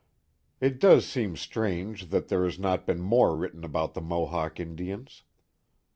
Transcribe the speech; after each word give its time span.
It 0.59 0.79
does 0.79 1.05
seem 1.05 1.37
strange 1.37 2.07
that 2.07 2.27
there 2.27 2.43
has 2.45 2.57
not 2.57 2.87
been 2.87 3.01
more 3.01 3.35
written 3.37 3.63
about 3.63 3.93
the 3.93 4.01
Mohawk 4.01 4.59
Indians. 4.59 5.21